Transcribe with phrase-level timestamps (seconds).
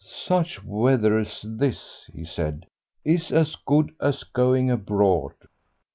[0.25, 2.65] Such weather as this," he said,
[3.05, 5.35] "is as good as going abroad."